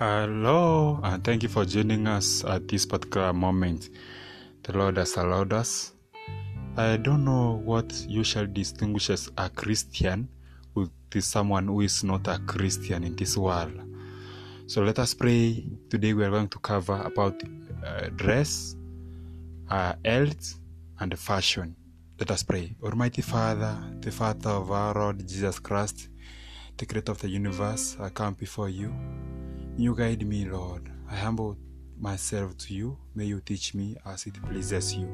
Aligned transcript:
Hello, 0.00 0.98
and 1.02 1.22
thank 1.22 1.42
you 1.42 1.50
for 1.50 1.66
joining 1.66 2.06
us 2.06 2.42
at 2.46 2.66
this 2.66 2.86
particular 2.86 3.34
moment. 3.34 3.90
The 4.62 4.72
Lord 4.72 4.96
has 4.96 5.14
allowed 5.16 5.52
us. 5.52 5.92
I 6.78 6.96
don't 6.96 7.22
know 7.22 7.60
what 7.62 7.92
usually 8.08 8.46
distinguishes 8.46 9.30
a 9.36 9.50
Christian 9.50 10.26
with 10.74 10.90
someone 11.18 11.66
who 11.66 11.82
is 11.82 12.02
not 12.02 12.26
a 12.28 12.38
Christian 12.46 13.04
in 13.04 13.14
this 13.14 13.36
world. 13.36 13.78
So 14.68 14.80
let 14.80 14.98
us 14.98 15.12
pray. 15.12 15.66
Today 15.90 16.14
we 16.14 16.24
are 16.24 16.30
going 16.30 16.48
to 16.48 16.58
cover 16.60 17.02
about 17.04 17.42
uh, 17.84 18.08
dress, 18.16 18.76
uh, 19.68 19.92
health, 20.02 20.58
and 21.00 21.18
fashion. 21.18 21.76
Let 22.18 22.30
us 22.30 22.42
pray. 22.42 22.74
Almighty 22.82 23.20
Father, 23.20 23.76
the 24.00 24.10
Father 24.10 24.48
of 24.48 24.70
our 24.70 24.94
Lord 24.94 25.28
Jesus 25.28 25.58
Christ, 25.58 26.08
the 26.78 26.86
creator 26.86 27.12
of 27.12 27.20
the 27.20 27.28
universe, 27.28 27.98
I 28.00 28.08
come 28.08 28.32
before 28.32 28.70
you. 28.70 28.94
You 29.80 29.94
guide 29.94 30.26
me, 30.26 30.44
Lord. 30.44 30.92
I 31.10 31.16
humble 31.16 31.56
myself 31.98 32.54
to 32.58 32.74
you. 32.74 32.98
May 33.14 33.24
you 33.24 33.40
teach 33.40 33.72
me 33.72 33.96
as 34.04 34.26
it 34.26 34.34
pleases 34.42 34.94
you. 34.94 35.08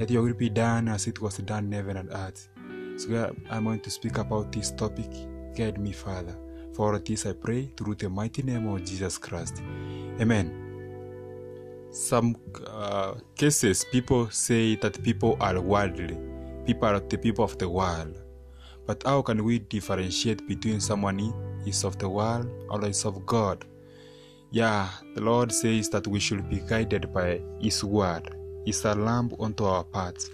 Let 0.00 0.10
your 0.10 0.24
will 0.24 0.34
be 0.34 0.48
done 0.48 0.88
as 0.88 1.06
it 1.06 1.20
was 1.20 1.36
done 1.36 1.66
in 1.66 1.72
heaven 1.72 1.96
and 1.98 2.10
earth. 2.10 2.48
So 2.96 3.32
I'm 3.48 3.62
going 3.62 3.78
to 3.78 3.90
speak 3.90 4.18
about 4.18 4.50
this 4.50 4.72
topic. 4.72 5.08
Guide 5.54 5.78
me, 5.78 5.92
Father. 5.92 6.36
For 6.74 6.98
this 6.98 7.26
I 7.26 7.34
pray 7.34 7.70
through 7.76 7.94
the 7.94 8.10
mighty 8.10 8.42
name 8.42 8.66
of 8.66 8.84
Jesus 8.84 9.18
Christ. 9.18 9.62
Amen. 10.20 10.50
Some 11.92 12.34
uh, 12.66 13.14
cases, 13.36 13.84
people 13.92 14.28
say 14.30 14.74
that 14.82 15.00
people 15.04 15.36
are 15.40 15.60
worldly. 15.60 16.18
People 16.66 16.88
are 16.88 16.98
the 16.98 17.18
people 17.18 17.44
of 17.44 17.56
the 17.58 17.68
world. 17.68 18.20
But 18.84 19.04
how 19.04 19.22
can 19.22 19.44
we 19.44 19.60
differentiate 19.60 20.48
between 20.48 20.80
someone 20.80 21.20
is 21.64 21.84
of 21.84 21.98
the 21.98 22.08
world 22.08 22.48
or 22.68 22.84
is 22.84 23.04
of 23.04 23.24
God? 23.24 23.64
Yeah, 24.56 24.88
the 25.14 25.20
Lord 25.20 25.52
says 25.52 25.90
that 25.90 26.06
we 26.06 26.18
should 26.18 26.48
be 26.48 26.60
guided 26.60 27.12
by 27.12 27.42
His 27.60 27.84
word. 27.84 28.34
It's 28.64 28.86
a 28.86 28.94
lamp 28.94 29.34
unto 29.38 29.66
our 29.66 29.84
path. 29.84 30.30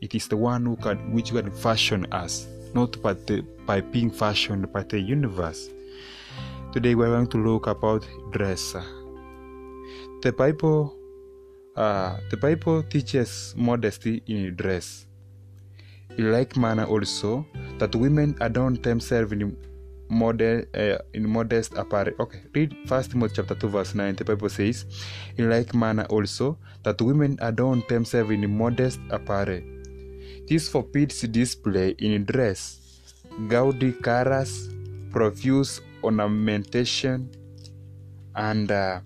It 0.00 0.14
is 0.14 0.26
the 0.26 0.38
one 0.38 0.64
who 0.64 0.74
can, 0.76 1.12
which 1.12 1.32
can 1.32 1.50
fashion 1.50 2.06
us, 2.12 2.46
not 2.72 3.02
by, 3.02 3.12
the, 3.12 3.42
by 3.66 3.82
being 3.82 4.10
fashioned 4.10 4.72
by 4.72 4.84
the 4.84 4.98
universe. 4.98 5.68
Today 6.72 6.94
we're 6.94 7.08
going 7.08 7.26
to 7.26 7.36
look 7.36 7.66
about 7.66 8.06
dress. 8.30 8.74
The 10.22 10.32
Bible, 10.32 10.96
uh, 11.76 12.16
the 12.30 12.38
Bible 12.38 12.84
teaches 12.84 13.52
modesty 13.54 14.22
in 14.28 14.56
dress. 14.56 15.06
In 16.16 16.32
like 16.32 16.56
manner 16.56 16.86
also, 16.86 17.44
that 17.76 17.94
women 17.94 18.34
adorn 18.40 18.80
themselves 18.80 19.32
in 19.32 19.54
uh, 20.10 20.98
in 21.12 21.28
modest 21.28 21.74
apparel. 21.74 22.14
Okay, 22.20 22.40
read 22.54 22.76
First 22.86 23.10
Timothy 23.10 23.36
chapter 23.36 23.54
2 23.54 23.68
verse 23.68 23.94
9. 23.94 24.16
The 24.16 24.24
Bible 24.24 24.48
says, 24.48 24.86
In 25.36 25.50
like 25.50 25.74
manner 25.74 26.04
also, 26.04 26.58
that 26.82 27.00
women 27.00 27.38
adorn 27.40 27.82
themselves 27.88 28.30
in 28.30 28.50
modest 28.56 29.00
apparel. 29.10 29.60
This 30.48 30.68
forbids 30.68 31.20
display 31.22 31.90
in 31.98 32.24
dress, 32.24 32.80
gaudy 33.48 33.92
colors, 33.92 34.68
profuse 35.10 35.80
ornamentation, 36.02 37.30
and 38.34 38.70
uh, 38.70 39.00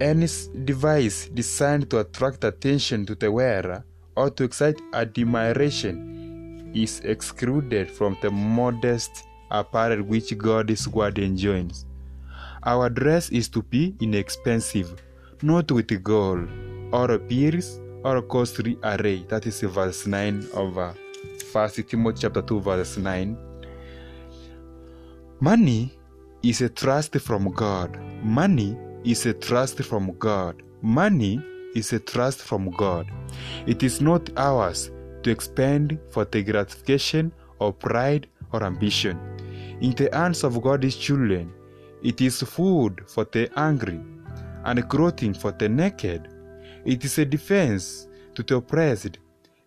any 0.00 0.28
device 0.64 1.28
designed 1.28 1.90
to 1.90 1.98
attract 2.00 2.44
attention 2.44 3.06
to 3.06 3.14
the 3.14 3.30
wearer 3.30 3.84
or 4.16 4.30
to 4.30 4.44
excite 4.44 4.80
admiration 4.92 6.70
is 6.74 7.00
excluded 7.00 7.90
from 7.90 8.16
the 8.22 8.30
modest 8.30 9.24
apparel 9.52 10.02
which 10.02 10.36
God's 10.36 10.88
word 10.88 11.18
enjoins. 11.18 11.86
Our 12.64 12.88
dress 12.88 13.28
is 13.30 13.48
to 13.50 13.62
be 13.62 13.94
inexpensive, 14.00 15.02
not 15.42 15.70
with 15.70 16.02
gold, 16.02 16.48
or 16.92 17.18
pearls, 17.18 17.80
or 18.04 18.22
costly 18.22 18.78
array. 18.82 19.24
That 19.28 19.46
is 19.46 19.60
verse 19.60 20.06
9 20.06 20.48
of 20.54 20.78
uh, 20.78 20.92
1 21.52 21.70
Timothy 21.88 22.22
chapter 22.22 22.42
2, 22.42 22.60
verse 22.60 22.96
9. 22.96 23.36
Money 25.40 25.92
is 26.42 26.60
a 26.60 26.68
trust 26.68 27.18
from 27.18 27.50
God. 27.50 27.98
Money 28.22 28.76
is 29.04 29.26
a 29.26 29.34
trust 29.34 29.82
from 29.82 30.16
God. 30.18 30.62
Money 30.82 31.40
is 31.74 31.92
a 31.92 31.98
trust 31.98 32.40
from 32.42 32.70
God. 32.70 33.10
It 33.66 33.82
is 33.82 34.00
not 34.00 34.30
ours 34.36 34.90
to 35.22 35.30
expend 35.30 35.98
for 36.10 36.24
the 36.24 36.42
gratification 36.42 37.32
of 37.60 37.78
pride 37.78 38.28
or 38.52 38.62
ambition. 38.62 39.18
In 39.82 39.90
the 39.96 40.08
hands 40.12 40.44
of 40.44 40.62
God's 40.62 40.94
children, 40.94 41.52
it 42.04 42.20
is 42.20 42.40
food 42.40 43.02
for 43.08 43.24
the 43.24 43.50
hungry 43.56 44.00
and 44.64 44.88
clothing 44.88 45.34
for 45.34 45.50
the 45.50 45.68
naked. 45.68 46.28
It 46.84 47.04
is 47.04 47.18
a 47.18 47.24
defense 47.24 48.06
to 48.36 48.44
the 48.44 48.58
oppressed, 48.58 49.18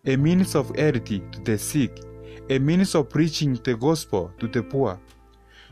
a 0.06 0.16
means 0.16 0.54
of 0.54 0.74
health 0.74 1.04
to 1.04 1.40
the 1.44 1.58
sick, 1.58 2.00
a 2.48 2.58
means 2.58 2.94
of 2.94 3.10
preaching 3.10 3.60
the 3.62 3.76
gospel 3.76 4.32
to 4.38 4.48
the 4.48 4.62
poor. 4.62 4.98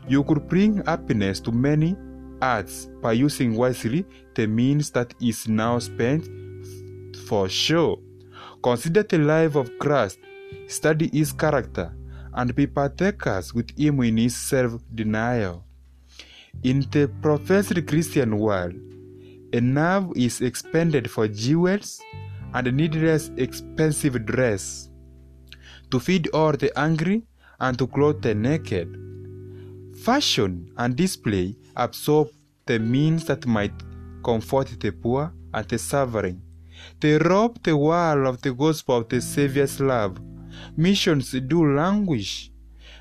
You 0.07 0.23
could 0.23 0.47
bring 0.47 0.85
happiness 0.85 1.39
to 1.39 1.51
many 1.51 1.97
hearts 2.39 2.85
by 3.01 3.13
using 3.13 3.55
wisely 3.55 4.05
the 4.35 4.45
means 4.45 4.91
that 4.91 5.15
is 5.19 5.47
now 5.47 5.79
spent 5.79 6.29
for 7.27 7.49
show. 7.49 7.99
Consider 8.61 9.01
the 9.01 9.17
life 9.17 9.55
of 9.55 9.71
Christ, 9.79 10.19
study 10.67 11.09
his 11.11 11.33
character, 11.33 11.91
and 12.35 12.53
be 12.53 12.67
partakers 12.67 13.53
with 13.53 13.71
him 13.77 14.01
in 14.01 14.17
his 14.17 14.35
self 14.35 14.81
denial. 14.93 15.63
In 16.63 16.81
the 16.91 17.09
professed 17.21 17.85
Christian 17.87 18.37
world, 18.37 18.73
a 19.53 19.61
nerve 19.61 20.11
is 20.15 20.41
expended 20.41 21.09
for 21.09 21.27
jewels 21.27 22.01
and 22.53 22.71
needless 22.75 23.31
expensive 23.37 24.25
dress, 24.25 24.89
to 25.91 25.99
feed 25.99 26.27
all 26.33 26.51
the 26.51 26.71
hungry 26.75 27.23
and 27.59 27.77
to 27.79 27.87
clothe 27.87 28.21
the 28.21 28.35
naked. 28.35 28.89
Fashion 30.03 30.71
and 30.77 30.95
display 30.95 31.55
absorb 31.75 32.29
the 32.65 32.79
means 32.79 33.25
that 33.25 33.45
might 33.45 33.73
comfort 34.23 34.75
the 34.79 34.91
poor 34.91 35.33
and 35.53 35.67
the 35.69 35.77
suffering. 35.77 36.41
They 36.99 37.17
rob 37.17 37.61
the 37.63 37.77
world 37.77 38.27
of 38.27 38.41
the 38.41 38.53
gospel 38.53 38.97
of 38.97 39.09
the 39.09 39.21
Saviour's 39.21 39.79
love. 39.79 40.17
Missions 40.77 41.31
do 41.31 41.75
languish. 41.75 42.51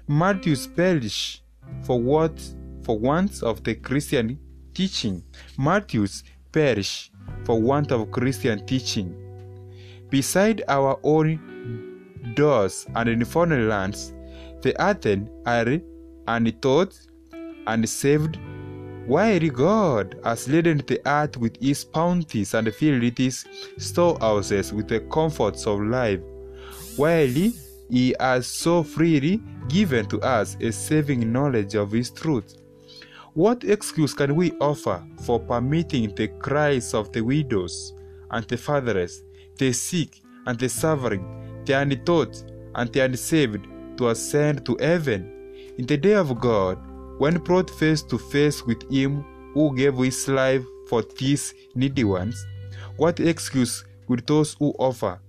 Matthews 0.07 0.67
perish 0.67 1.43
for 1.83 2.01
what 2.01 2.41
for 2.83 2.99
want 2.99 3.43
of 3.43 3.65
the 3.65 3.75
Christian 3.75 4.39
teaching. 4.75 5.23
Matthews 5.59 6.25
perish 6.53 7.11
for 7.45 7.61
want 7.61 7.91
of 7.93 8.11
Christian 8.11 8.65
teaching. 8.67 9.15
Beside 10.11 10.63
our 10.69 10.99
own 11.03 11.41
doors 12.35 12.87
and 12.95 13.09
in 13.09 13.25
foreign 13.25 13.69
lands, 13.69 14.13
the 14.63 14.75
earthen 14.81 15.31
are 15.47 15.81
untaught 16.29 16.99
and 17.67 17.89
saved 17.89 18.39
while 19.07 19.49
God 19.51 20.17
has 20.25 20.49
laden 20.49 20.83
the 20.87 21.01
earth 21.07 21.37
with 21.37 21.61
his 21.61 21.85
bounties 21.85 22.55
and 22.55 22.73
filled 22.75 23.03
its 23.03 23.45
storehouses 23.77 24.73
with 24.73 24.89
the 24.89 25.01
comforts 25.01 25.67
of 25.67 25.81
life, 25.81 26.21
while 26.97 27.27
he 27.27 28.15
has 28.19 28.47
so 28.47 28.83
freely 28.83 29.43
given 29.69 30.07
to 30.07 30.21
us 30.21 30.57
a 30.61 30.71
saving 30.73 31.33
knowledge 31.33 31.75
of 31.75 31.93
his 31.93 32.11
truth. 32.11 32.57
What 33.35 33.65
excuse 33.65 34.15
can 34.15 34.37
we 34.37 34.53
offer 34.61 35.05
for 35.23 35.41
permitting 35.41 36.15
the 36.15 36.29
cries 36.29 36.95
of 36.95 37.13
the 37.13 37.21
widows 37.21 37.95
and 38.31 38.47
the 38.47 38.57
fatherless, 38.57 39.23
the 39.59 39.73
sick 39.73 40.21
and 40.47 40.59
the 40.59 40.69
suffering, 40.69 41.63
the 41.65 41.73
untaught 41.73 42.45
and 42.75 42.93
the 42.93 43.01
unsaved 43.01 43.67
to 43.97 44.09
ascend 44.11 44.65
to 44.67 44.77
heaven? 44.81 45.31
In 45.79 45.87
the 45.87 45.97
day 45.97 46.15
of 46.15 46.39
God, 46.41 46.79
when 47.19 47.39
brought 47.39 47.71
face 47.71 48.03
to 48.03 48.19
face 48.19 48.65
with 48.65 48.89
him 48.91 49.25
who 49.53 49.75
gave 49.75 49.97
his 49.97 50.29
life 50.29 50.65
for 50.89 51.03
these 51.19 51.55
needy 51.75 52.05
ones, 52.05 52.47
what 52.97 53.19
excuse 53.19 53.85
would 54.07 54.27
those 54.27 54.55
who 54.55 54.73
offer, 54.79 55.21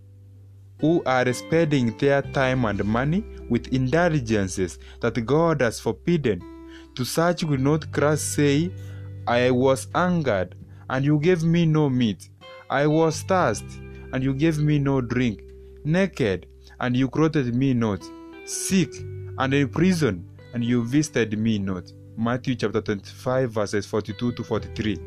who 0.79 1.01
are 1.05 1.31
spending 1.33 1.95
their 1.97 2.21
time 2.21 2.65
and 2.65 2.83
money 2.83 3.23
with 3.49 3.73
indulgences 3.73 4.79
that 5.01 5.25
God 5.25 5.61
has 5.61 5.79
forbidden? 5.79 6.41
To 6.95 7.05
such 7.05 7.43
will 7.43 7.59
not 7.59 7.91
Christ 7.91 8.33
say, 8.33 8.71
I 9.27 9.51
was 9.51 9.87
angered, 9.95 10.55
and 10.89 11.03
you 11.03 11.19
gave 11.19 11.43
me 11.43 11.65
no 11.65 11.89
meat. 11.89 12.29
I 12.69 12.87
was 12.87 13.21
thirsty, 13.21 13.81
and 14.13 14.23
you 14.23 14.33
gave 14.33 14.59
me 14.59 14.79
no 14.79 15.01
drink. 15.01 15.41
Naked, 15.83 16.47
and 16.79 16.95
you 16.95 17.09
clothed 17.09 17.53
me 17.53 17.73
not. 17.73 18.01
Sick, 18.45 18.93
and 19.37 19.53
in 19.53 19.69
prison, 19.69 20.27
and 20.53 20.63
you 20.63 20.83
visited 20.83 21.37
me 21.37 21.59
not. 21.59 21.91
Matthew 22.17 22.55
chapter 22.55 22.81
25, 22.81 23.51
verses 23.51 23.85
42 23.85 24.31
to 24.33 24.43
43. 24.43 24.97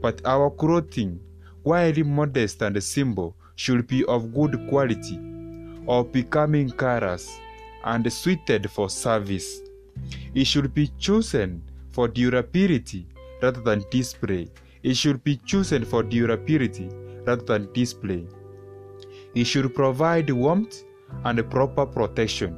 But 0.00 0.20
our 0.24 0.50
clothing, 0.50 1.20
while 1.62 1.92
modest 2.04 2.62
and 2.62 2.82
simple, 2.82 3.36
should 3.58 3.88
be 3.88 4.04
of 4.04 4.32
good 4.32 4.54
quality, 4.68 5.18
of 5.88 6.12
becoming 6.12 6.70
colors, 6.70 7.40
and 7.84 8.10
suited 8.12 8.70
for 8.70 8.88
service. 8.88 9.62
It 10.32 10.44
should 10.46 10.72
be 10.72 10.92
chosen 10.98 11.62
for 11.90 12.06
durability 12.06 13.04
rather 13.42 13.60
than 13.60 13.84
display. 13.90 14.46
It 14.84 14.96
should 14.96 15.24
be 15.24 15.38
chosen 15.38 15.84
for 15.84 16.04
durability 16.04 16.88
rather 17.26 17.44
than 17.44 17.72
display. 17.72 18.28
It 19.34 19.44
should 19.44 19.74
provide 19.74 20.30
warmth 20.30 20.84
and 21.24 21.50
proper 21.50 21.84
protection. 21.84 22.56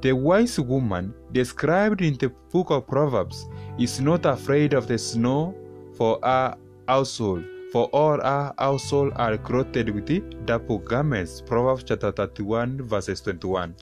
The 0.00 0.12
wise 0.12 0.58
woman 0.58 1.12
described 1.32 2.00
in 2.00 2.16
the 2.16 2.30
book 2.50 2.70
of 2.70 2.86
Proverbs 2.86 3.46
is 3.78 4.00
not 4.00 4.24
afraid 4.24 4.72
of 4.72 4.86
the 4.86 4.96
snow 4.96 5.54
for 5.98 6.18
her 6.22 6.56
household, 6.88 7.44
for 7.72 7.86
all 7.86 8.20
our 8.22 8.54
household 8.58 9.12
are 9.16 9.36
clothed 9.38 9.88
with 9.90 10.06
the 10.06 10.20
double 10.44 10.78
garments. 10.78 11.40
Proverbs 11.40 11.84
chapter 11.84 12.10
31, 12.10 12.82
verses 12.82 13.20
21. 13.20 13.74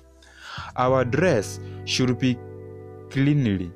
Our 0.76 1.04
dress 1.04 1.60
should 1.84 2.18
be 2.18 2.38
cleanly. 3.10 3.72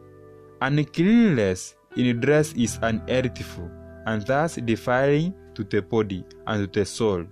Uncleanliness 0.61 1.75
in 1.97 2.21
dress 2.21 2.53
is 2.55 2.79
unearthful, 2.83 3.71
and 4.07 4.27
thus 4.27 4.57
defiling 4.57 5.35
to 5.55 5.65
the 5.65 5.83
body 5.83 6.25
and 6.47 6.73
to 6.73 6.81
the 6.81 6.87
soul. 6.87 7.25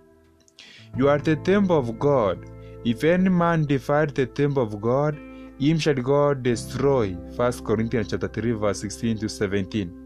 You 0.96 1.08
are 1.08 1.18
the 1.18 1.36
temple 1.36 1.78
of 1.78 1.98
God. 1.98 2.44
If 2.84 3.04
any 3.04 3.28
man 3.28 3.66
defile 3.66 4.06
the 4.06 4.26
temple 4.26 4.62
of 4.62 4.80
God, 4.80 5.18
him 5.58 5.78
shall 5.78 5.94
God 5.94 6.42
destroy. 6.42 7.12
1 7.36 7.52
Corinthians 7.64 8.08
chapter 8.08 8.28
3, 8.28 8.52
verse 8.52 8.80
16 8.80 9.18
to 9.18 9.28
17. 9.28 9.99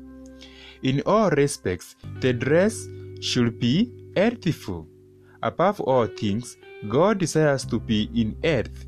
In 0.84 1.00
all 1.06 1.30
respects, 1.30 1.96
the 2.20 2.34
dress 2.34 2.86
should 3.20 3.58
be 3.58 3.90
earthful. 4.18 4.86
Above 5.42 5.80
all 5.80 6.06
things, 6.06 6.58
God 6.88 7.18
desires 7.18 7.64
to 7.66 7.80
be 7.80 8.10
in 8.14 8.36
earth, 8.44 8.84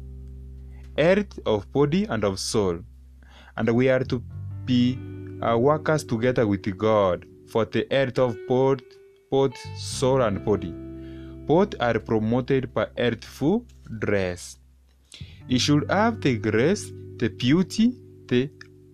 earth 0.99 1.39
of 1.47 1.71
body 1.73 2.05
and 2.05 2.23
of 2.23 2.39
soul, 2.39 2.81
and 3.57 3.71
we 3.71 3.89
are 3.89 4.05
to 4.05 4.23
be 4.67 4.99
uh, 5.43 5.57
workers 5.57 6.05
together 6.05 6.47
with 6.47 6.77
God 6.77 7.25
for 7.49 7.65
the 7.65 7.87
earth 7.91 8.19
of 8.19 8.37
both, 8.47 8.81
both 9.31 9.57
soul 9.79 10.21
and 10.21 10.45
body. 10.45 10.75
Both 11.47 11.77
are 11.81 11.99
promoted 11.99 12.75
by 12.75 12.89
earthful 12.99 13.65
dress. 14.01 14.59
It 15.49 15.61
should 15.61 15.91
have 15.91 16.21
the 16.21 16.37
grace, 16.37 16.93
the 17.17 17.31
beauty, 17.31 17.95
the 18.27 18.51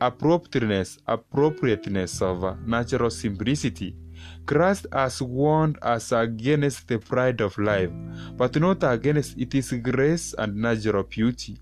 appropriateness, 0.07 0.99
appropriateness 1.07 2.21
of 2.21 2.43
uh, 2.43 2.57
natural 2.67 3.11
simplicity. 3.11 3.95
Christ 4.47 4.87
has 4.93 5.23
warned 5.23 5.79
us 5.83 6.11
against 6.11 6.89
the 6.89 6.99
pride 6.99 7.41
of 7.41 7.57
life, 7.59 7.91
but 8.37 8.61
not 8.61 8.83
against 8.83 9.39
its 9.39 9.73
grace 9.73 10.35
and 10.39 10.57
natural 10.57 11.05
beauty. 11.05 11.57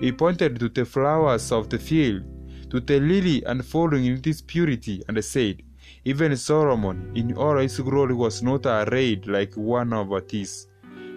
He 0.00 0.10
pointed 0.10 0.58
to 0.58 0.68
the 0.70 0.86
flowers 0.86 1.52
of 1.52 1.68
the 1.68 1.78
field, 1.78 2.22
to 2.70 2.80
the 2.80 2.98
lily 2.98 3.42
unfolding 3.44 4.06
in 4.06 4.20
its 4.24 4.40
purity, 4.40 5.02
and 5.08 5.22
said, 5.22 5.62
Even 6.04 6.34
Solomon 6.36 7.12
in 7.14 7.36
all 7.36 7.58
his 7.58 7.78
glory 7.78 8.14
was 8.14 8.42
not 8.42 8.64
arrayed 8.64 9.26
like 9.26 9.54
one 9.54 9.92
of 9.92 10.08
these. 10.28 10.66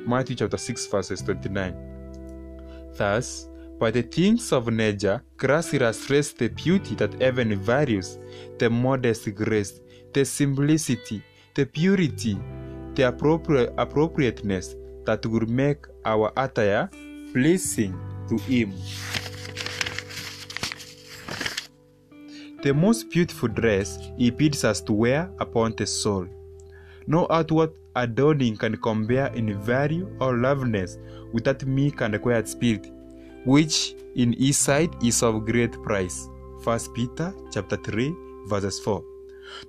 Matthew 0.05 0.35
chapter 0.35 0.57
6, 0.57 0.87
verses 0.87 1.21
29. 1.21 2.91
Thus, 2.97 3.47
by 3.77 3.91
the 3.91 4.01
things 4.01 4.53
of 4.53 4.71
nature, 4.71 5.21
Christ 5.37 5.73
illustrates 5.73 6.31
the 6.31 6.47
beauty 6.47 6.95
that 6.95 7.21
heaven 7.21 7.59
values, 7.59 8.17
the 8.57 8.69
modest 8.69 9.33
grace, 9.35 9.81
the 10.13 10.23
simplicity, 10.23 11.21
the 11.55 11.65
purity, 11.65 12.37
the 12.95 13.03
appropri- 13.03 13.73
appropriateness 13.77 14.75
that 15.05 15.25
would 15.25 15.49
make 15.49 15.85
our 16.05 16.31
attire 16.37 16.89
pleasing 17.33 17.93
to 18.29 18.37
Him. 18.37 18.73
The 22.63 22.73
most 22.73 23.09
beautiful 23.09 23.49
dress 23.49 23.99
He 24.17 24.31
bids 24.31 24.63
us 24.63 24.79
to 24.81 24.93
wear 24.93 25.29
upon 25.39 25.75
the 25.75 25.85
soul. 25.85 26.27
No 27.07 27.27
outward 27.29 27.71
adorning 27.95 28.57
can 28.57 28.77
compare 28.77 29.27
in 29.35 29.61
value 29.61 30.09
or 30.19 30.37
loveliness 30.37 30.97
with 31.33 31.43
that 31.43 31.65
meek 31.65 32.01
and 32.01 32.19
quiet 32.21 32.47
spirit, 32.47 32.91
which 33.45 33.95
in 34.15 34.33
his 34.33 34.57
sight 34.57 34.93
is 35.03 35.23
of 35.23 35.45
great 35.45 35.71
price. 35.83 36.27
1 36.63 36.79
Peter 36.93 37.33
chapter 37.51 37.77
3, 37.77 38.13
verses 38.47 38.79
4. 38.79 39.03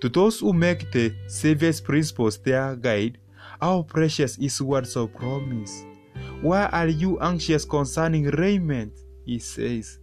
To 0.01 0.09
those 0.09 0.41
who 0.41 0.53
make 0.53 0.91
the 0.93 1.15
Savior's 1.29 1.81
principles 1.81 2.39
their 2.39 2.75
guide, 2.77 3.19
how 3.61 3.83
precious 3.83 4.39
is 4.39 4.61
words 4.61 4.97
of 4.97 5.13
promise. 5.15 5.85
Why 6.41 6.67
are 6.67 6.89
you 6.89 7.19
anxious 7.21 7.65
concerning 7.65 8.25
raiment? 8.25 8.93
He 9.25 9.39
says. 9.39 9.99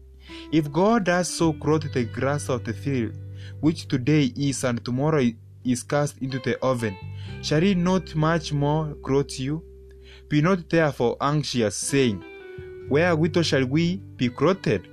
If 0.51 0.71
God 0.71 1.05
does 1.05 1.29
so 1.29 1.53
clothe 1.53 1.91
the 1.93 2.05
grass 2.05 2.49
of 2.49 2.63
the 2.63 2.73
field, 2.73 3.13
which 3.59 3.87
today 3.87 4.31
is 4.35 4.63
and 4.63 4.83
tomorrow 4.83 5.29
is 5.65 5.83
cast 5.83 6.17
into 6.21 6.39
the 6.39 6.57
oven, 6.63 6.95
shall 7.41 7.61
he 7.61 7.75
not 7.75 8.15
much 8.15 8.53
more 8.53 8.93
clothe 9.03 9.31
you? 9.31 9.63
Be 10.29 10.41
not 10.41 10.69
therefore 10.69 11.17
anxious, 11.21 11.75
saying, 11.75 12.23
Wherewithal 12.89 13.44
shall 13.44 13.65
we 13.65 13.97
be 14.18 14.30
clothed? 14.30 14.88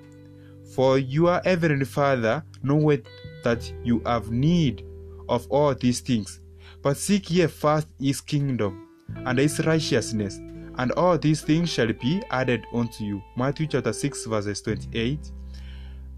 For 0.75 0.99
your 0.99 1.41
heavenly 1.45 1.85
Father 1.85 2.45
knoweth 2.63 3.07
that 3.43 3.73
you 3.83 4.01
have 4.07 4.31
need 4.31 4.85
of 5.29 5.47
all 5.51 5.75
these 5.75 6.01
things. 6.01 6.41
But 6.83 6.97
seek 6.97 7.31
ye 7.31 7.47
first 7.47 7.89
his 7.99 8.21
kingdom 8.21 8.89
and 9.27 9.39
his 9.39 9.65
righteousness, 9.67 10.37
and 10.79 10.93
all 10.93 11.19
these 11.19 11.43
things 11.43 11.69
shall 11.69 11.93
be 11.93 12.23
added 12.31 12.65
unto 12.73 13.05
you. 13.05 13.23
Matthew 13.37 13.67
chapter 13.67 13.93
6, 13.93 14.27
verses 14.27 14.63
28, 14.63 15.19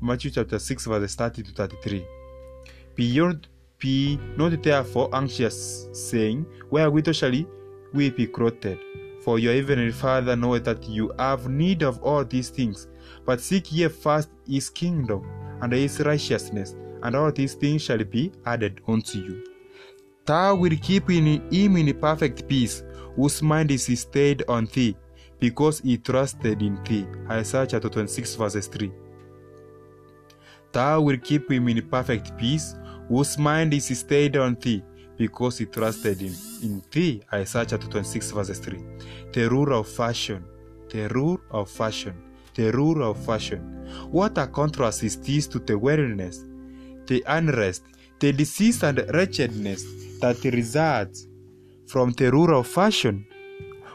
Matthew 0.00 0.30
chapter 0.30 0.58
6, 0.58 0.86
verses 0.86 1.14
30 1.14 1.42
to 1.44 1.52
33. 1.52 2.06
Beyond 2.94 3.48
be 3.78 4.18
not 4.36 4.62
therefore 4.62 5.08
anxious, 5.12 5.88
saying, 5.92 6.46
Wherewithal 6.70 7.14
shall 7.14 7.32
we 7.92 8.10
be 8.10 8.26
clothed? 8.26 8.78
For 9.24 9.38
your 9.38 9.54
heavenly 9.54 9.92
Father 9.92 10.34
knoweth 10.34 10.64
that 10.64 10.88
you 10.88 11.12
have 11.18 11.48
need 11.48 11.82
of 11.82 12.02
all 12.02 12.24
these 12.24 12.48
things. 12.48 12.88
But 13.24 13.40
seek 13.40 13.72
ye 13.72 13.88
first 13.88 14.30
his 14.46 14.68
kingdom 14.68 15.24
and 15.60 15.72
his 15.72 16.00
righteousness, 16.00 16.74
and 17.02 17.14
all 17.14 17.30
these 17.30 17.54
things 17.54 17.82
shall 17.82 18.02
be 18.02 18.32
added 18.46 18.80
unto 18.88 19.18
you. 19.18 19.44
Thou 20.24 20.56
wilt 20.56 20.80
keep 20.82 21.10
in 21.10 21.26
him 21.50 21.76
in 21.76 21.98
perfect 22.00 22.48
peace, 22.48 22.82
whose 23.16 23.42
mind 23.42 23.70
is 23.70 23.86
stayed 24.00 24.42
on 24.48 24.66
thee, 24.66 24.96
because 25.38 25.80
he 25.80 25.98
trusted 25.98 26.62
in 26.62 26.82
thee. 26.84 27.06
Isaiah 27.30 27.66
chapter 27.66 27.88
26, 27.88 28.34
verses 28.36 28.66
3. 28.66 28.92
Thou 30.72 31.00
wilt 31.00 31.22
keep 31.22 31.50
him 31.50 31.68
in 31.68 31.88
perfect 31.88 32.36
peace, 32.36 32.74
whose 33.08 33.38
mind 33.38 33.74
is 33.74 33.96
stayed 33.98 34.36
on 34.36 34.56
thee, 34.60 34.82
because 35.16 35.58
he 35.58 35.66
trusted 35.66 36.20
in, 36.22 36.34
in 36.62 36.82
thee. 36.90 37.22
Isaiah 37.32 37.66
chapter 37.66 37.88
26, 37.88 38.30
verses 38.32 38.58
3. 38.58 38.78
The 39.32 39.48
rule 39.48 39.78
of 39.78 39.88
fashion, 39.88 40.44
the 40.90 41.08
rule 41.08 41.40
of 41.50 41.70
fashion, 41.70 42.14
the 42.54 42.70
rule 42.70 43.02
of 43.02 43.24
fashion. 43.24 43.60
What 44.10 44.38
a 44.38 44.46
contrast 44.46 45.02
is 45.02 45.16
this 45.16 45.46
to 45.48 45.58
the 45.58 45.78
weariness, 45.78 46.44
the 47.06 47.22
unrest, 47.26 47.82
the 48.20 48.32
disease 48.32 48.82
and 48.82 48.98
wretchedness 49.12 49.84
that 50.20 50.42
results 50.44 51.26
from 51.86 52.12
the 52.12 52.30
rule 52.30 52.58
of 52.58 52.66
fashion. 52.66 53.26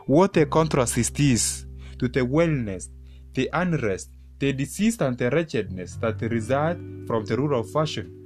What 0.06 0.38
a 0.38 0.46
contrast 0.46 0.98
is 0.98 1.10
this 1.10 1.66
to 2.00 2.08
the 2.08 2.22
wellness, 2.22 2.90
the 3.34 3.50
unrest, 3.54 4.10
the 4.40 4.54
disease 4.54 5.02
and 5.02 5.18
the 5.18 5.30
wretchedness 5.30 5.96
that 5.98 6.22
result 6.22 6.78
from 7.08 7.26
the 7.26 7.38
rule 7.38 7.60
of 7.60 7.70
fashion. 7.72 8.17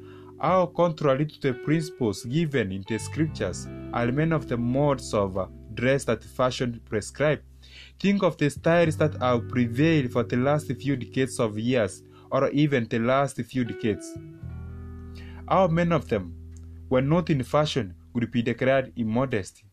How 0.41 0.65
contrary 0.65 1.27
to 1.27 1.39
the 1.39 1.53
principles 1.53 2.25
given 2.25 2.71
in 2.71 2.83
the 2.87 2.97
scriptures 2.97 3.67
are 3.93 4.11
many 4.11 4.31
of 4.31 4.47
the 4.47 4.57
modes 4.57 5.13
of 5.13 5.37
uh, 5.37 5.45
dress 5.75 6.03
that 6.05 6.23
fashion 6.23 6.81
prescribe. 6.89 7.41
Think 7.99 8.23
of 8.23 8.37
the 8.37 8.49
styles 8.49 8.97
that 8.97 9.21
have 9.21 9.47
prevailed 9.49 10.11
for 10.11 10.23
the 10.23 10.37
last 10.37 10.65
few 10.79 10.95
decades 10.95 11.39
of 11.39 11.59
years, 11.59 12.01
or 12.31 12.49
even 12.49 12.87
the 12.89 12.97
last 12.97 13.39
few 13.43 13.63
decades. 13.63 14.17
How 15.47 15.67
many 15.67 15.93
of 15.93 16.07
them, 16.07 16.33
when 16.89 17.07
not 17.07 17.29
in 17.29 17.43
fashion, 17.43 17.93
would 18.15 18.31
be 18.31 18.41
declared 18.41 18.93
immodesty? 18.95 19.65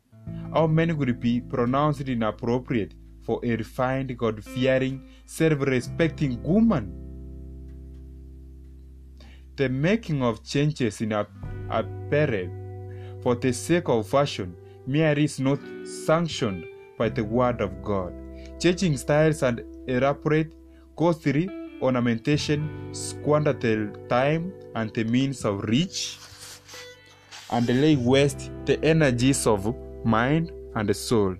How 0.53 0.67
many 0.67 0.93
would 0.93 1.19
be 1.19 1.41
pronounced 1.41 2.03
inappropriate 2.03 2.93
for 3.23 3.41
a 3.43 3.57
refined, 3.57 4.19
God 4.19 4.45
fearing, 4.45 5.09
self 5.25 5.61
respecting 5.61 6.43
woman? 6.43 7.08
The 9.59 9.69
making 9.69 10.23
of 10.23 10.45
changes 10.45 11.01
in 11.01 11.11
apparel 11.11 12.49
for 13.23 13.35
the 13.35 13.53
sake 13.53 13.89
of 13.89 14.07
fashion 14.07 14.55
merely 14.87 15.25
is 15.25 15.41
not 15.41 15.59
sanctioned 15.85 16.65
by 16.97 17.09
the 17.09 17.25
Word 17.25 17.61
of 17.61 17.83
God. 17.83 18.13
Changing 18.61 18.97
styles 18.97 19.43
and 19.43 19.65
elaborate, 19.89 20.53
costly 20.97 21.51
ornamentation 21.83 22.91
squander 22.93 23.53
the 23.53 23.93
time 24.09 24.53
and 24.77 24.95
the 24.95 25.03
means 25.03 25.45
of 25.45 25.65
reach 25.65 26.19
and 27.51 27.67
lay 27.67 27.97
waste 27.97 28.53
the 28.65 28.81
energies 28.85 29.45
of 29.45 29.75
mind 30.05 30.53
and 30.77 30.95
soul. 30.95 31.35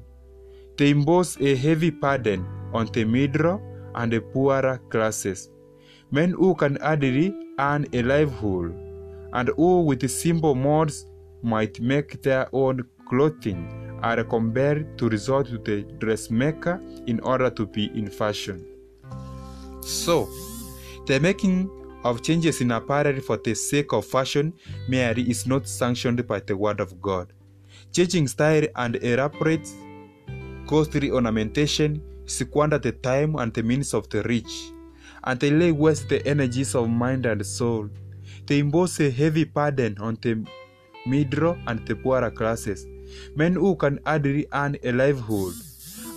They 0.77 0.91
impose 0.91 1.41
a 1.41 1.55
heavy 1.55 1.91
burden 1.91 2.45
on 2.75 2.87
the 2.87 3.05
middle 3.05 3.63
and 3.95 4.13
the 4.13 4.21
poorer 4.21 4.81
classes. 4.91 5.51
Men 6.11 6.33
who 6.33 6.57
can 6.57 6.81
hardly 6.81 7.33
earn 7.59 7.87
a 7.93 8.03
livelihood, 8.03 8.75
and 9.33 9.49
who 9.57 9.83
with 9.83 10.09
simple 10.11 10.55
modes 10.55 11.07
might 11.43 11.81
make 11.81 12.23
their 12.23 12.49
own 12.53 12.83
clothing 13.09 13.99
are 14.03 14.23
compelled 14.25 14.97
to 14.99 15.09
resort 15.09 15.47
to 15.49 15.59
the 15.59 15.83
dressmaker 15.99 16.81
in 17.07 17.21
order 17.21 17.51
to 17.51 17.67
be 17.67 17.87
in 17.95 18.09
fashion. 18.09 18.65
So, 19.81 20.29
the 21.07 21.19
making 21.21 21.71
of 22.05 22.23
changes 22.23 22.61
in 22.61 22.71
apparel 22.71 23.21
for 23.21 23.39
the 23.39 23.55
sake 23.55 23.93
of 23.93 24.05
fashion 24.07 24.53
merely 24.89 25.29
is 25.29 25.47
not 25.47 25.67
sanctioned 25.67 26.27
by 26.27 26.41
the 26.41 26.57
Word 26.57 26.81
of 26.81 27.01
God. 27.03 27.33
Changing 27.93 28.29
style 28.29 28.67
and 28.77 28.97
elaborate, 28.97 29.69
costly 30.67 31.11
ornamentation 31.11 32.03
squander 32.27 32.79
the 32.79 32.93
time 32.93 33.37
and 33.37 33.53
the 33.55 33.63
means 33.63 33.95
of 33.95 34.09
the 34.11 34.23
rich, 34.25 34.71
and 35.25 35.41
they 35.41 35.51
lay 35.51 35.73
waste 35.73 36.09
the 36.09 36.27
energies 36.27 36.75
of 36.75 36.89
mind 36.89 37.27
and 37.27 37.45
soul. 37.45 37.89
They 38.47 38.61
impose 38.61 39.01
a 39.01 39.11
heavy 39.11 39.45
burden 39.45 39.97
on 40.01 40.19
the 40.23 40.45
middle 41.07 41.57
and 41.67 41.87
the 41.87 41.97
poorer 41.97 42.31
classes, 42.31 42.87
men 43.37 43.55
who 43.55 43.77
can 43.77 44.01
hardly 44.05 44.47
earn 44.53 44.77
a 44.83 44.93
livelihood, 44.93 45.55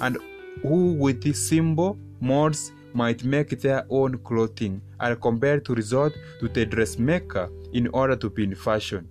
and 0.01 0.17
who 0.61 0.93
with 0.93 1.21
the 1.21 1.33
simple 1.33 1.97
modes 2.19 2.71
might 2.93 3.23
make 3.23 3.49
their 3.61 3.85
own 3.89 4.17
clothing 4.19 4.81
are 4.99 5.15
compelled 5.15 5.65
to 5.65 5.73
resort 5.73 6.13
to 6.39 6.47
the 6.47 6.65
dressmaker 6.65 7.49
in 7.73 7.87
order 7.93 8.15
to 8.15 8.29
be 8.29 8.43
in 8.43 8.55
fashion. 8.55 9.07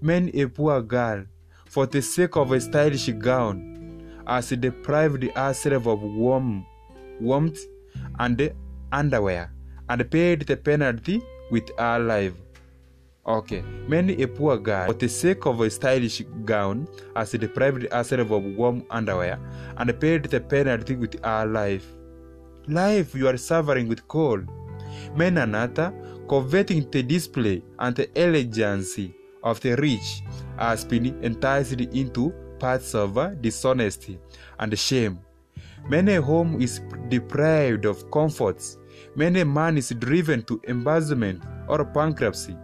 Many 0.00 0.30
a 0.40 0.48
poor 0.48 0.80
girl, 0.82 1.24
for 1.66 1.86
the 1.86 2.00
sake 2.00 2.36
of 2.36 2.52
a 2.52 2.60
stylish 2.60 3.08
gown, 3.18 4.02
has 4.26 4.50
deprived 4.50 5.24
herself 5.34 5.86
of 5.86 6.02
warm, 6.02 6.66
warmth 7.20 7.58
and 8.18 8.52
underwear 9.00 9.44
and 9.88 10.10
paid 10.10 10.42
the 10.50 10.56
penalty 10.56 11.22
with 11.50 11.70
her 11.78 11.98
life. 11.98 12.34
Okay, 13.34 13.62
many 13.88 14.22
a 14.22 14.28
poor 14.28 14.56
girl, 14.56 14.86
for 14.86 14.94
the 14.94 15.08
sake 15.08 15.46
of 15.46 15.60
a 15.60 15.68
stylish 15.68 16.22
gown, 16.44 16.86
has 17.16 17.32
deprived 17.32 17.86
herself 17.92 18.30
of 18.30 18.44
warm 18.60 18.84
underwear 18.98 19.38
and 19.76 20.00
paid 20.00 20.24
the 20.34 20.40
penalty 20.40 20.94
with 20.94 21.18
her 21.24 21.44
life. 21.44 21.86
Life 22.68 23.14
you 23.14 23.28
are 23.28 23.36
suffering 23.36 23.88
with 23.88 24.06
cold. 24.06 24.46
Men 25.16 25.38
another, 25.38 25.92
coveting 26.28 26.88
the 26.90 27.02
display 27.02 27.62
and 27.80 27.94
the 27.96 28.08
elegancy 28.16 29.12
of 29.42 29.60
the 29.60 29.74
rich, 29.76 30.22
has 30.58 30.84
been 30.84 31.06
enticed 31.22 31.80
into 31.80 32.32
paths 32.60 32.94
of 32.94 33.18
dishonesty 33.42 34.18
and 34.60 34.78
shame. 34.78 35.18
Many 35.88 36.14
a 36.14 36.22
home 36.22 36.60
is 36.60 36.80
deprived 37.08 37.84
of 37.84 38.10
comforts. 38.10 38.78
Many 39.14 39.40
a 39.40 39.44
man 39.44 39.78
is 39.78 39.90
driven 39.90 40.42
to 40.44 40.60
embezzlement 40.68 41.42
or 41.68 41.84
bankruptcy 41.84 42.56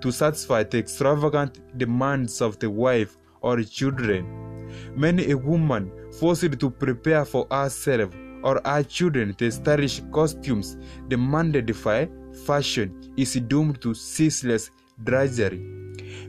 to 0.00 0.12
satisfy 0.12 0.62
the 0.62 0.78
extravagant 0.78 1.78
demands 1.78 2.40
of 2.40 2.58
the 2.58 2.70
wife 2.70 3.16
or 3.40 3.62
children. 3.62 4.70
Many 4.94 5.30
a 5.30 5.36
woman 5.36 5.90
forced 6.18 6.58
to 6.58 6.70
prepare 6.70 7.24
for 7.24 7.46
herself 7.50 8.14
or 8.42 8.60
her 8.64 8.82
children 8.82 9.34
the 9.38 9.50
stylish 9.50 10.00
costumes 10.12 10.76
demanded 11.08 11.74
by 11.82 12.08
fashion 12.46 13.12
is 13.16 13.34
doomed 13.34 13.80
to 13.80 13.94
ceaseless 13.94 14.70
drudgery. 15.04 15.60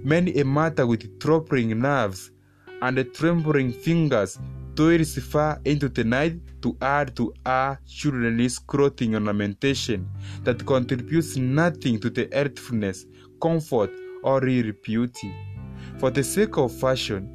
Many 0.04 0.39
a 0.39 0.46
mother 0.46 0.88
with 0.88 1.20
throbbing 1.20 1.80
nerves 1.80 2.32
and 2.82 3.13
trembling 3.13 3.72
fingers 3.72 4.39
toils 4.79 5.17
far 5.17 5.59
into 5.65 5.89
the 5.89 6.05
night 6.05 6.39
to 6.62 6.77
add 6.81 7.13
to 7.13 7.33
our 7.45 7.77
children's 7.86 8.57
clothing 8.59 9.13
ornamentation 9.13 10.09
that 10.43 10.65
contributes 10.65 11.36
nothing 11.36 12.00
to 12.00 12.09
the 12.09 12.33
earthfulness, 12.33 13.05
comfort, 13.41 13.91
or 14.24 14.39
real 14.39 14.71
beauty. 14.81 15.36
For 15.98 16.12
the 16.12 16.24
sake 16.24 16.55
of 16.55 16.71
fashion, 16.71 17.27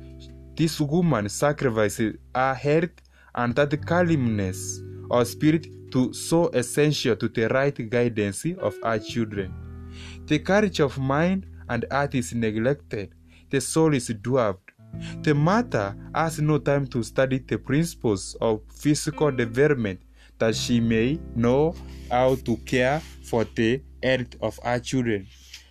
this 0.56 0.80
woman 0.80 1.28
sacrifices 1.28 2.14
her 2.34 2.54
health 2.54 2.96
and 3.34 3.54
that 3.56 3.84
calmness 3.84 4.80
or 5.10 5.26
spirit 5.26 5.66
to 5.92 6.14
so 6.14 6.48
essential 6.54 7.14
to 7.14 7.28
the 7.28 7.48
right 7.48 7.76
guidance 7.90 8.46
of 8.58 8.74
our 8.82 8.98
children. 8.98 9.52
The 10.24 10.38
courage 10.38 10.80
of 10.80 10.96
mind 10.96 11.44
and 11.68 11.84
heart 11.90 12.14
is 12.14 12.32
neglected, 12.32 13.14
the 13.50 13.60
soul 13.60 13.92
is 13.92 14.08
dwarfed. 14.22 14.63
The 15.22 15.34
mother 15.34 15.96
has 16.14 16.40
no 16.40 16.58
time 16.58 16.86
to 16.88 17.02
study 17.02 17.38
the 17.38 17.58
principles 17.58 18.36
of 18.40 18.60
physical 18.74 19.30
mm. 19.30 19.36
development 19.36 20.00
that 20.38 20.54
she 20.54 20.80
may 20.80 21.18
know 21.34 21.74
how 22.10 22.36
to 22.44 22.56
care 22.58 23.00
for 23.22 23.44
the 23.44 23.82
health 24.02 24.36
of 24.40 24.58
her 24.62 24.78
children. 24.78 25.26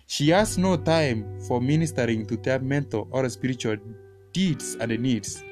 She 0.06 0.30
has 0.30 0.58
no 0.58 0.76
time 0.76 1.40
for 1.46 1.60
ministering 1.60 2.26
to 2.26 2.36
their 2.36 2.58
mental 2.58 3.08
or 3.10 3.28
spiritual 3.28 3.76
deeds 4.32 4.76
and 4.80 4.90
needs 5.00 5.42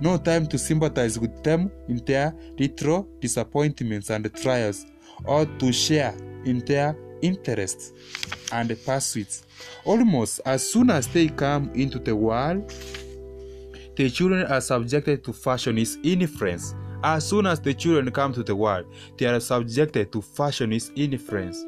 no 0.00 0.16
time 0.16 0.46
to 0.46 0.58
sympathize 0.58 1.18
with 1.18 1.42
them 1.42 1.70
in 1.88 1.96
their 2.04 2.34
little 2.58 3.08
disappointments 3.20 4.10
and 4.10 4.32
trials, 4.34 4.86
or 5.24 5.46
to 5.46 5.72
share 5.72 6.14
in 6.44 6.60
their 6.60 6.96
interests 7.22 7.92
and 8.52 8.76
pursuits. 8.84 9.44
Almost 9.84 10.40
as 10.44 10.68
soon 10.68 10.90
as 10.90 11.06
they 11.08 11.28
come 11.28 11.70
into 11.74 11.98
the 11.98 12.14
world, 12.14 12.72
the 13.96 14.10
children 14.10 14.46
are 14.46 14.60
subjected 14.60 15.24
to 15.24 15.32
fashionist 15.32 15.98
influence. 16.02 16.74
As 17.02 17.28
soon 17.28 17.46
as 17.46 17.60
the 17.60 17.74
children 17.74 18.10
come 18.10 18.32
to 18.32 18.42
the 18.42 18.56
world, 18.56 18.86
they 19.18 19.26
are 19.26 19.40
subjected 19.40 20.10
to 20.12 20.22
fashionist 20.22 20.92
influence. 20.96 21.64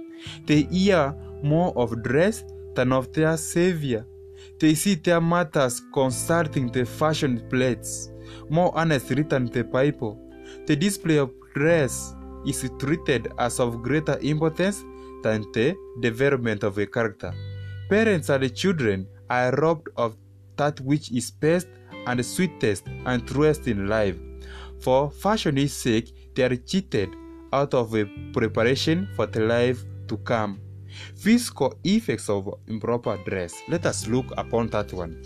They 0.47 0.63
hear 0.63 1.15
more 1.43 1.77
of 1.77 2.03
dress 2.03 2.45
than 2.75 2.93
of 2.93 3.13
their 3.13 3.37
savior. 3.37 4.07
They 4.59 4.75
see 4.75 4.95
their 4.95 5.21
mothers 5.21 5.83
consulting 5.93 6.73
the 6.73 6.87
fashion 6.87 7.43
plates, 7.51 8.11
more 8.49 8.77
honestly 8.77 9.23
than 9.23 9.47
the 9.47 9.65
Bible. 9.65 10.19
The 10.67 10.77
display 10.77 11.19
of 11.19 11.33
dress 11.55 12.15
is 12.47 12.69
treated 12.79 13.29
as 13.39 13.61
of 13.61 13.83
greater 13.83 14.19
importance 14.21 14.85
than 15.23 15.43
the 15.53 15.75
development 16.01 16.63
of 16.63 16.79
a 16.79 16.87
character. 16.87 17.35
Parents 17.91 18.31
and 18.31 18.43
the 18.43 18.51
children 18.51 19.07
are 19.29 19.53
robbed 19.53 19.89
of 19.97 20.17
that 20.57 20.81
which 20.81 21.13
is 21.13 21.31
best 21.31 21.69
and 22.07 22.25
sweetest 22.25 22.87
and 23.07 23.27
truest 23.27 23.67
in 23.69 23.89
life. 23.89 24.17
For 24.81 25.11
fashion's 25.11 25.73
sake, 25.73 26.35
they 26.35 26.45
are 26.45 26.57
cheated 26.57 27.11
out 27.53 27.75
of 27.75 27.95
a 27.95 28.05
preparation 28.33 29.09
for 29.17 29.27
the 29.27 29.41
life 29.41 29.85
to 30.09 30.17
come. 30.19 30.61
Physical 31.17 31.75
effects 31.85 32.29
of 32.29 32.49
improper 32.69 33.19
dress. 33.27 33.55
Let 33.69 33.87
us 33.87 34.07
look 34.07 34.27
upon 34.37 34.69
that 34.69 34.93
one. 34.93 35.23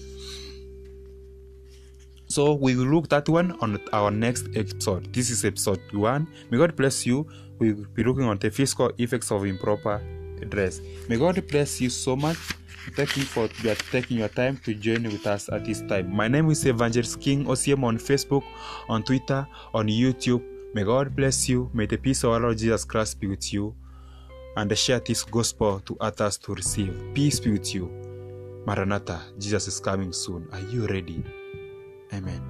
So 2.26 2.54
we 2.54 2.76
will 2.76 2.86
look 2.86 3.08
that 3.08 3.28
one 3.28 3.58
on 3.60 3.80
our 3.92 4.10
next 4.10 4.46
episode. 4.54 5.12
This 5.12 5.30
is 5.30 5.44
episode 5.44 5.80
one. 5.92 6.28
May 6.50 6.58
God 6.58 6.76
bless 6.76 7.04
you. 7.04 7.26
We 7.58 7.72
will 7.72 7.86
be 7.92 8.04
looking 8.04 8.24
on 8.24 8.38
the 8.38 8.50
physical 8.50 8.92
effects 8.98 9.30
of 9.32 9.44
improper 9.44 10.00
May 11.08 11.16
God 11.16 11.46
bless 11.48 11.80
you 11.80 11.90
so 11.90 12.16
much. 12.16 12.36
Thank 12.96 13.16
you 13.16 13.24
for 13.24 13.48
taking 13.92 14.18
your 14.18 14.28
time 14.28 14.56
to 14.64 14.74
join 14.74 15.04
with 15.04 15.26
us 15.26 15.48
at 15.50 15.64
this 15.64 15.82
time. 15.82 16.14
My 16.14 16.28
name 16.28 16.50
is 16.50 16.64
Evangelist 16.64 17.20
King 17.20 17.44
OCM 17.44 17.84
on 17.84 17.98
Facebook, 17.98 18.42
on 18.88 19.02
Twitter, 19.02 19.46
on 19.74 19.86
YouTube. 19.88 20.42
May 20.74 20.84
God 20.84 21.14
bless 21.14 21.48
you. 21.48 21.70
May 21.74 21.86
the 21.86 21.98
peace 21.98 22.24
of 22.24 22.30
our 22.30 22.40
Lord 22.40 22.58
Jesus 22.58 22.84
Christ 22.84 23.20
be 23.20 23.26
with 23.26 23.52
you. 23.52 23.74
And 24.56 24.76
share 24.76 25.00
this 25.00 25.22
gospel 25.24 25.80
to 25.80 25.96
others 26.00 26.36
to 26.38 26.54
receive. 26.54 26.94
Peace 27.14 27.38
be 27.38 27.52
with 27.52 27.74
you. 27.74 27.88
Maranatha, 28.66 29.20
Jesus 29.38 29.68
is 29.68 29.80
coming 29.80 30.12
soon. 30.12 30.48
Are 30.52 30.60
you 30.60 30.86
ready? 30.86 31.22
Amen. 32.12 32.49